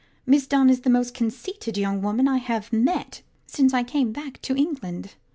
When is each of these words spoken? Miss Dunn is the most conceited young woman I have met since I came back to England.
Miss 0.25 0.47
Dunn 0.47 0.71
is 0.71 0.79
the 0.79 0.89
most 0.89 1.13
conceited 1.13 1.77
young 1.77 2.01
woman 2.01 2.27
I 2.27 2.37
have 2.37 2.73
met 2.73 3.21
since 3.45 3.71
I 3.71 3.83
came 3.83 4.11
back 4.11 4.41
to 4.41 4.55
England. 4.55 5.13